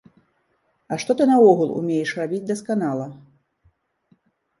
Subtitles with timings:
[0.93, 3.05] А што ты наогул умееш рабіць дасканала?